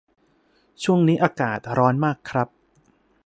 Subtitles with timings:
[0.83, 2.47] ช่วงนี้อากาศร้อนมากครับ